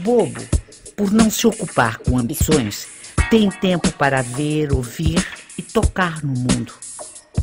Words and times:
bobo, 0.00 0.40
por 0.96 1.12
não 1.12 1.30
se 1.30 1.46
ocupar 1.46 1.98
com 1.98 2.18
ambições, 2.18 2.86
tem 3.30 3.48
tempo 3.50 3.92
para 3.92 4.22
ver, 4.22 4.72
ouvir 4.72 5.24
e 5.56 5.62
tocar 5.62 6.22
no 6.22 6.32
mundo. 6.32 6.72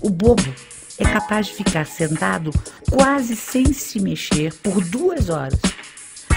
O 0.00 0.10
bobo 0.10 0.54
é 0.98 1.04
capaz 1.04 1.46
de 1.46 1.54
ficar 1.54 1.86
sentado 1.86 2.50
quase 2.90 3.36
sem 3.36 3.72
se 3.72 4.00
mexer 4.00 4.52
por 4.54 4.82
duas 4.84 5.28
horas. 5.28 5.58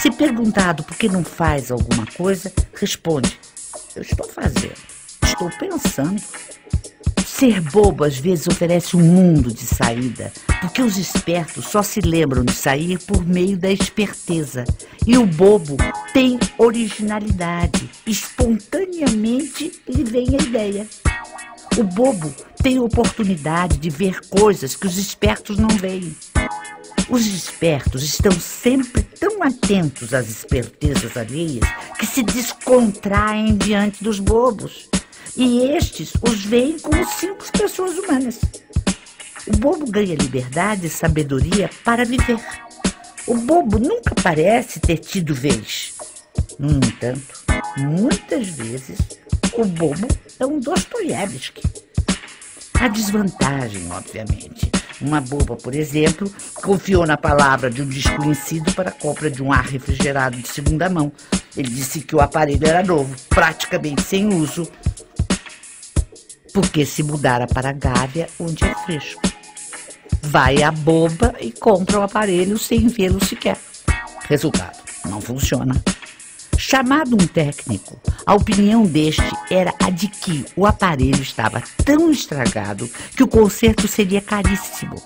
Se 0.00 0.10
perguntado 0.10 0.82
por 0.84 0.96
que 0.96 1.08
não 1.08 1.24
faz 1.24 1.70
alguma 1.70 2.06
coisa, 2.06 2.52
responde: 2.74 3.38
Eu 3.96 4.02
estou 4.02 4.28
fazendo, 4.28 4.76
estou 5.24 5.50
pensando. 5.58 6.22
Ser 7.26 7.60
bobo 7.60 8.02
às 8.02 8.18
vezes 8.18 8.48
oferece 8.48 8.96
um 8.96 9.00
mundo 9.00 9.52
de 9.52 9.64
saída, 9.64 10.32
porque 10.60 10.82
os 10.82 10.96
espertos 10.96 11.66
só 11.66 11.82
se 11.82 12.00
lembram 12.00 12.44
de 12.44 12.52
sair 12.52 12.98
por 12.98 13.24
meio 13.24 13.56
da 13.56 13.70
esperteza. 13.70 14.64
E 15.06 15.16
o 15.16 15.24
bobo 15.24 15.76
tem 16.18 16.36
originalidade. 16.58 17.88
Espontaneamente 18.04 19.80
lhe 19.88 20.02
vem 20.02 20.26
a 20.36 20.42
ideia. 20.42 20.84
O 21.76 21.84
bobo 21.84 22.34
tem 22.60 22.80
oportunidade 22.80 23.76
de 23.76 23.88
ver 23.88 24.18
coisas 24.28 24.74
que 24.74 24.88
os 24.88 24.98
espertos 24.98 25.58
não 25.58 25.68
veem. 25.68 26.12
Os 27.08 27.24
espertos 27.24 28.02
estão 28.02 28.32
sempre 28.32 29.00
tão 29.02 29.44
atentos 29.44 30.12
às 30.12 30.28
espertezas 30.28 31.16
alheias 31.16 31.62
que 32.00 32.04
se 32.04 32.24
descontraem 32.24 33.56
diante 33.56 34.02
dos 34.02 34.18
bobos 34.18 34.88
e 35.36 35.70
estes 35.70 36.14
os 36.20 36.44
veem 36.44 36.80
como 36.80 37.08
simples 37.12 37.48
pessoas 37.52 37.96
humanas. 37.96 38.40
O 39.46 39.56
bobo 39.56 39.88
ganha 39.88 40.16
liberdade 40.16 40.88
e 40.88 40.90
sabedoria 40.90 41.70
para 41.84 42.04
viver. 42.04 42.40
O 43.24 43.36
bobo 43.36 43.78
nunca 43.78 44.16
parece 44.20 44.80
ter 44.80 44.96
tido 44.96 45.32
vez. 45.32 45.92
No 46.58 46.72
entanto, 46.72 47.44
muitas 47.76 48.48
vezes, 48.48 48.98
o 49.54 49.64
bobo 49.64 50.08
é 50.40 50.44
um 50.44 50.58
Dostoiévski. 50.58 51.62
A 52.74 52.88
desvantagem, 52.88 53.88
obviamente. 53.92 54.70
Uma 55.00 55.20
boba, 55.20 55.54
por 55.54 55.72
exemplo, 55.72 56.28
confiou 56.54 57.06
na 57.06 57.16
palavra 57.16 57.70
de 57.70 57.80
um 57.80 57.86
desconhecido 57.86 58.74
para 58.74 58.88
a 58.88 58.92
compra 58.92 59.30
de 59.30 59.40
um 59.40 59.52
ar 59.52 59.64
refrigerado 59.64 60.36
de 60.36 60.48
segunda 60.48 60.88
mão. 60.88 61.12
Ele 61.56 61.70
disse 61.70 62.00
que 62.00 62.16
o 62.16 62.20
aparelho 62.20 62.66
era 62.66 62.82
novo, 62.82 63.14
praticamente 63.28 64.02
sem 64.02 64.26
uso, 64.26 64.68
porque 66.52 66.84
se 66.84 67.04
mudara 67.04 67.46
para 67.46 67.72
Gávea, 67.72 68.28
onde 68.40 68.64
é 68.64 68.74
fresco. 68.74 69.22
Vai 70.22 70.62
a 70.64 70.72
boba 70.72 71.36
e 71.40 71.52
compra 71.52 72.00
o 72.00 72.02
aparelho 72.02 72.58
sem 72.58 72.88
vê-lo 72.88 73.24
sequer. 73.24 73.56
Resultado: 74.28 74.76
não 75.04 75.20
funciona. 75.20 75.80
Chamado 76.70 77.14
um 77.14 77.26
técnico, 77.26 77.98
a 78.26 78.34
opinião 78.34 78.84
deste 78.84 79.22
era 79.50 79.72
a 79.82 79.88
de 79.88 80.06
que 80.06 80.44
o 80.54 80.66
aparelho 80.66 81.22
estava 81.22 81.62
tão 81.82 82.10
estragado 82.10 82.86
que 83.16 83.22
o 83.22 83.26
conserto 83.26 83.88
seria 83.88 84.20
caríssimo. 84.20 85.02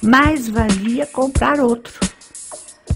Mais 0.00 0.48
valia 0.48 1.04
comprar 1.04 1.58
outro. 1.58 1.98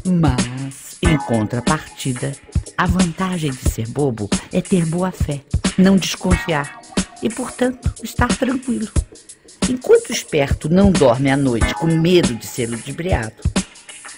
Mas, 0.06 0.96
em 1.02 1.18
contrapartida, 1.18 2.36
a 2.76 2.86
vantagem 2.86 3.50
de 3.50 3.68
ser 3.68 3.88
bobo 3.88 4.30
é 4.52 4.60
ter 4.60 4.86
boa 4.86 5.10
fé, 5.10 5.40
não 5.76 5.96
desconfiar 5.96 6.80
e, 7.20 7.28
portanto, 7.28 7.92
estar 8.04 8.28
tranquilo. 8.28 8.92
Enquanto 9.68 10.10
o 10.10 10.12
esperto 10.12 10.68
não 10.68 10.92
dorme 10.92 11.32
à 11.32 11.36
noite 11.36 11.74
com 11.74 11.88
medo 11.88 12.32
de 12.36 12.46
ser 12.46 12.70
ludibriado, 12.70 13.34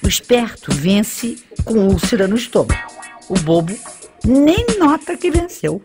o 0.04 0.06
esperto 0.06 0.70
vence 0.70 1.38
com 1.64 1.88
úlcera 1.88 2.28
no 2.28 2.36
estômago. 2.36 2.89
O 3.30 3.38
bobo 3.38 3.72
nem 4.24 4.66
nota 4.76 5.16
que 5.16 5.30
venceu. 5.30 5.80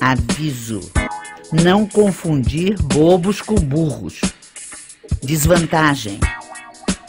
Aviso: 0.00 0.80
não 1.52 1.86
confundir 1.86 2.76
bobos 2.82 3.40
com 3.40 3.54
burros. 3.54 4.20
Desvantagem: 5.22 6.18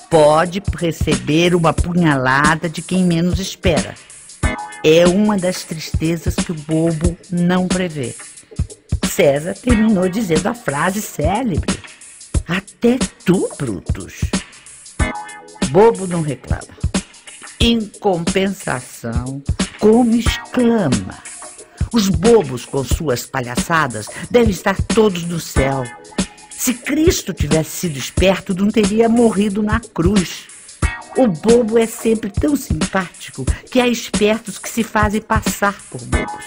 pode 0.07 0.61
receber 0.77 1.55
uma 1.55 1.73
punhalada 1.73 2.69
de 2.69 2.83
quem 2.83 3.03
menos 3.05 3.39
espera. 3.39 3.95
É 4.83 5.07
uma 5.07 5.35
das 5.35 5.63
tristezas 5.63 6.35
que 6.35 6.51
o 6.51 6.55
bobo 6.55 7.17
não 7.31 7.67
prevê. 7.67 8.13
César 9.09 9.55
terminou 9.55 10.07
dizendo 10.07 10.45
a 10.45 10.53
frase 10.53 11.01
célebre: 11.01 11.75
Até 12.47 12.99
tu, 13.25 13.49
Brutus. 13.57 14.21
Bobo 15.71 16.05
não 16.05 16.21
reclama. 16.21 16.86
Em 17.59 17.81
compensação, 17.99 19.41
como 19.79 20.15
exclama. 20.15 21.17
Os 21.91 22.07
bobos 22.07 22.65
com 22.65 22.83
suas 22.83 23.25
palhaçadas 23.25 24.07
devem 24.29 24.51
estar 24.51 24.79
todos 24.79 25.23
no 25.23 25.39
céu. 25.39 25.83
Se 26.51 26.75
Cristo 26.75 27.33
tivesse 27.33 27.71
sido 27.71 27.97
esperto, 27.97 28.53
não 28.53 28.69
teria 28.69 29.09
morrido 29.09 29.63
na 29.63 29.79
cruz. 29.79 30.45
O 31.17 31.27
bobo 31.27 31.79
é 31.79 31.87
sempre 31.87 32.29
tão 32.29 32.55
simpático 32.55 33.43
que 33.71 33.81
há 33.81 33.87
espertos 33.87 34.59
que 34.59 34.69
se 34.69 34.83
fazem 34.83 35.19
passar 35.19 35.75
por 35.89 35.99
bobos. 36.01 36.45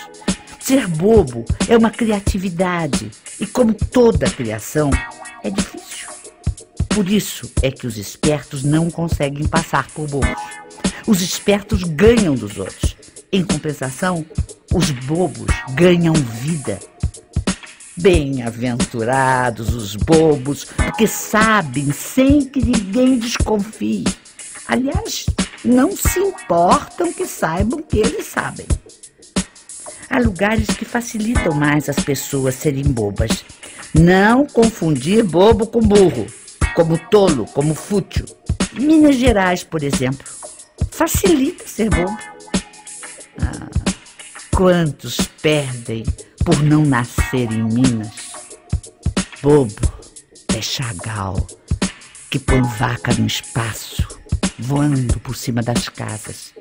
Ser 0.61 0.87
bobo 0.87 1.45
é 1.69 1.77
uma 1.77 1.91
criatividade 1.91 3.11
e, 3.41 3.47
como 3.47 3.75
toda 3.75 4.31
criação, 4.31 4.91
é 5.43 5.51
difícil. 5.51 6.09
Por 6.89 7.09
isso 7.09 7.51
é 7.63 7.71
que 7.71 7.87
os 7.87 7.97
espertos 7.97 8.63
não 8.63 8.91
conseguem 8.91 9.49
passar 9.49 9.89
por 9.91 10.07
bobos. 10.07 10.61
Os 11.07 11.23
espertos 11.23 11.83
ganham 11.83 12.35
dos 12.35 12.59
outros. 12.59 12.97
Em 13.33 13.45
compensação, 13.45 14.25
os 14.73 14.91
bobos 14.91 15.47
ganham 15.75 16.15
vida. 16.15 16.79
Bem-aventurados 17.97 19.75
os 19.75 19.97
bobos, 19.97 20.65
porque 20.65 21.07
sabem 21.07 21.93
sem 21.93 22.45
que 22.45 22.65
ninguém 22.65 23.19
desconfie. 23.19 24.05
Aliás, 24.67 25.27
não 25.65 25.97
se 25.97 26.19
importam 26.19 27.13
que 27.13 27.27
saibam 27.27 27.83
que 27.83 27.99
eles 27.99 28.27
sabem. 28.27 28.67
Há 30.09 30.19
lugares 30.19 30.67
que 30.67 30.85
facilitam 30.85 31.55
mais 31.55 31.89
as 31.89 31.97
pessoas 31.97 32.57
serem 32.57 32.85
bobas. 32.85 33.45
Não 33.95 34.47
confundir 34.47 35.23
bobo 35.25 35.67
com 35.67 35.81
burro, 35.81 36.27
como 36.75 36.99
tolo, 37.11 37.45
como 37.47 37.75
fútil. 37.75 38.25
Minas 38.73 39.17
Gerais, 39.17 39.63
por 39.63 39.83
exemplo, 39.83 40.25
facilita 40.91 41.67
ser 41.67 41.91
bobo. 41.91 42.19
Ah, 43.41 43.69
quantos 44.55 45.17
perdem 45.43 46.05
por 46.45 46.63
não 46.63 46.85
nascer 46.85 47.51
em 47.51 47.65
Minas? 47.65 48.31
Bobo 49.43 49.75
é 50.55 50.61
Chagal, 50.61 51.47
que 52.31 52.39
põe 52.39 52.61
vaca 52.63 53.13
no 53.15 53.27
espaço, 53.27 54.07
voando 54.59 55.19
por 55.21 55.35
cima 55.35 55.63
das 55.63 55.89
casas. 55.89 56.53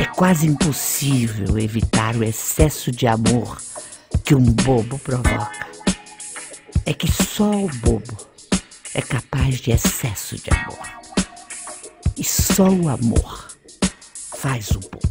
É 0.00 0.06
quase 0.06 0.46
impossível 0.46 1.58
evitar 1.58 2.16
o 2.16 2.24
excesso 2.24 2.90
de 2.90 3.06
amor 3.06 3.60
que 4.24 4.34
um 4.34 4.44
bobo 4.44 4.98
provoca. 4.98 5.68
É 6.86 6.94
que 6.94 7.10
só 7.10 7.50
o 7.50 7.68
bobo 7.68 8.16
é 8.94 9.02
capaz 9.02 9.60
de 9.60 9.70
excesso 9.70 10.36
de 10.36 10.50
amor. 10.50 10.99
E 12.20 12.24
só 12.24 12.68
o 12.68 12.86
amor 12.90 13.48
faz 14.36 14.72
o 14.72 14.80
bobo. 14.80 15.09